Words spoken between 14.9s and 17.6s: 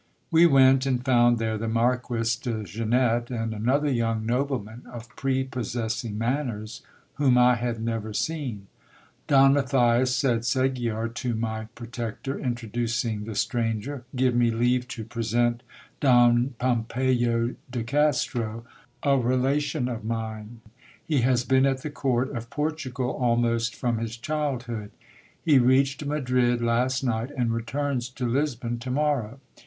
present Don Pompeyo